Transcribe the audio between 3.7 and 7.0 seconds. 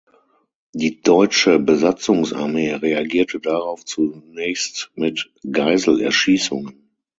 zunächst mit Geiselerschießungen.